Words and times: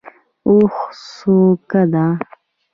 اوښ 0.47 0.75
څوکه 1.09 1.81
ده. 1.91 2.05